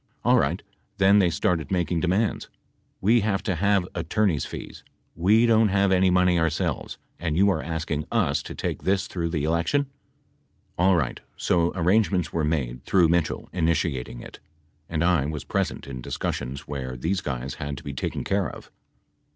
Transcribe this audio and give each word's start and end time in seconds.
Alright, 0.25 0.63
then 0.97 1.19
they 1.19 1.29
started 1.29 1.69
making 1.69 1.99
demands. 1.99 2.49
"We 3.01 3.19
have 3.21 3.43
to 3.43 3.53
have 3.53 3.87
attorneys 3.93 4.45
fees. 4.45 4.83
We 5.15 5.45
don't 5.45 5.67
have 5.67 5.91
any 5.91 6.09
money 6.09 6.39
ourselves, 6.39 6.97
and 7.19 7.37
you 7.37 7.51
are 7.51 7.61
asking 7.61 8.07
us 8.11 8.41
to 8.41 8.55
take 8.55 8.81
this 8.81 9.05
through 9.05 9.29
the 9.29 9.43
election." 9.43 9.91
Alright 10.79 11.19
so 11.37 11.71
arrangements 11.75 12.33
were 12.33 12.43
made 12.43 12.83
through 12.83 13.09
Mitchell, 13.09 13.47
initiating 13.53 14.21
it. 14.21 14.39
And 14.89 15.03
I 15.03 15.23
was 15.27 15.43
present 15.43 15.85
in 15.85 16.01
discus 16.01 16.33
sions 16.37 16.61
where 16.67 16.97
these 16.97 17.21
guys 17.21 17.53
had 17.61 17.77
to 17.77 17.83
be 17.83 17.93
taken 17.93 18.23
care 18.23 18.49
of. 18.49 18.71